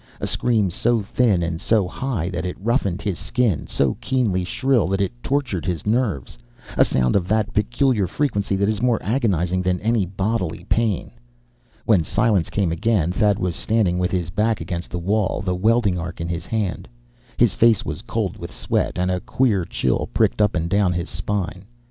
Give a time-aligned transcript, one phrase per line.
[0.19, 4.87] A scream so thin and so high that it roughened his skin, so keenly shrill
[4.87, 6.39] that it tortured his nerves;
[6.75, 11.11] a sound of that peculiar frequency that is more agonizing than any bodily pain.
[11.85, 15.99] When silence came again, Thad was standing with his back against the wall, the welding
[15.99, 16.87] arc in his hand.
[17.37, 21.11] His face was cold with sweat, and a queer chill prickled up and down his
[21.11, 21.65] spine.